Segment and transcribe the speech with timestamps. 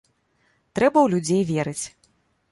[0.79, 1.85] Трэба ў людзей верыць!